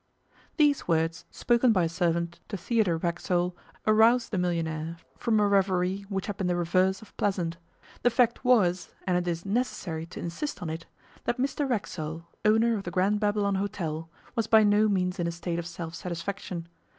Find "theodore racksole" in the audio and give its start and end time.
2.57-3.55